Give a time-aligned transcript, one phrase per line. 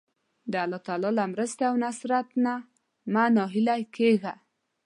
[0.51, 2.53] د الله تعالی له مرستې او نصرت نه
[3.13, 4.33] مه ناهیلی کېږه.